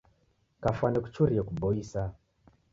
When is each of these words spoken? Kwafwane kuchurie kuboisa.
Kwafwane 0.59 0.97
kuchurie 1.03 1.41
kuboisa. 1.47 2.01